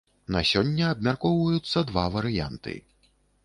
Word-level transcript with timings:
На 0.35 0.39
сёння 0.51 0.87
абмяркоўваюцца 0.93 1.85
два 1.93 2.09
варыянты. 2.19 2.79